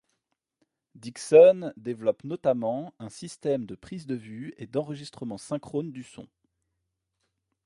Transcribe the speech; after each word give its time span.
Dickson 0.95 1.71
développe 1.77 2.23
notamment 2.23 2.91
un 2.97 3.09
système 3.09 3.67
de 3.67 3.75
prise 3.75 4.07
de 4.07 4.15
vue 4.15 4.51
et 4.57 4.65
d'enregistrement 4.65 5.37
synchrone 5.37 5.91
du 5.91 6.01
son. 6.01 6.27